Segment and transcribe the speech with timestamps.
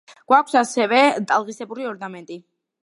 [0.31, 1.03] გვაქვს ასევე
[1.33, 2.45] ტალღისებური ორნამენტი.